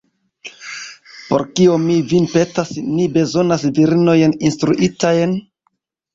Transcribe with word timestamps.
Por 1.33 1.43
kio, 1.59 1.75
mi 1.83 1.97
vin 2.13 2.25
petas, 2.31 2.73
ni 2.95 3.07
bezonas 3.19 3.67
virinojn 3.77 4.35
instruitajn? 4.51 5.39